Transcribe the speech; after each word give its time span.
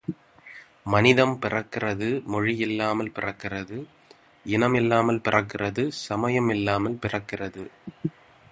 மனிதம் 0.83 1.35
பிறக்கிறது 1.41 2.07
மொழியில்லாமல் 2.31 3.11
பிறக்கிறது 3.17 3.77
இனம் 4.45 4.73
இல்லாமல் 4.73 5.23
பிறக்கிறது 5.27 5.85
சமயம் 6.07 6.49
இல்லாமல் 6.49 6.99
பிறக்கிறது. 7.03 7.65